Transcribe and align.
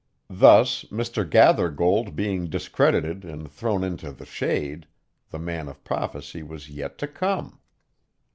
Thus, 0.31 0.83
Mr. 0.85 1.23
Gathergold 1.29 2.15
being 2.15 2.47
discredited 2.47 3.23
and 3.23 3.51
thrown 3.51 3.83
into 3.83 4.11
the 4.11 4.25
shade, 4.25 4.87
the 5.29 5.37
man 5.37 5.67
of 5.69 5.83
prophecy 5.83 6.41
was 6.41 6.69
yet 6.71 6.97
to 6.97 7.07
come. 7.07 7.59